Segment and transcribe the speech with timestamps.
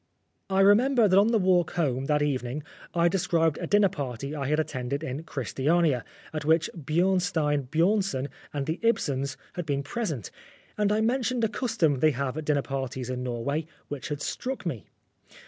[0.49, 2.63] I remember that on the walk home that evening
[2.95, 8.65] I described a dinner party I had attended in Christiania, at which Bjoernstein Bjornsen and
[8.65, 10.31] the Ibsens had been present,
[10.75, 14.65] and I mentioned a custom they have at dinner parties in Norway which had struck
[14.65, 14.87] me.